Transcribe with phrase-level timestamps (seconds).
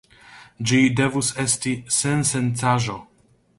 [0.69, 2.99] Ĝi devus esti sensencaĵo.